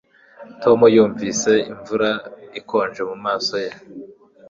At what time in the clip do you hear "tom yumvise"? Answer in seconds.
0.61-1.51